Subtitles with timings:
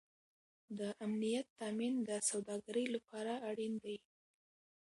[0.77, 3.97] د امنیت تامین د سوداګرۍ لپاره اړین دی